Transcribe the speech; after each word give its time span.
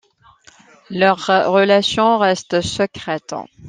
Leur 0.89 1.27
relation 1.27 2.17
reste 2.17 2.61
secrète. 2.61 3.35